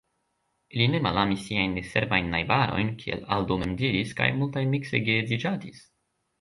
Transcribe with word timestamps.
Ili 0.77 0.87
ne 0.93 1.01
malamis 1.07 1.43
siajn 1.49 1.75
neserbajn 1.81 2.33
najbarojn, 2.37 2.91
kiel 3.03 3.23
Aldo 3.37 3.61
mem 3.67 3.77
diris, 3.85 4.19
kaj 4.23 4.33
multaj 4.41 4.67
mikse 4.75 5.07
geedziĝadis. 5.11 5.89